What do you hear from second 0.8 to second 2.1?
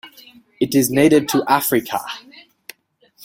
native to Africa.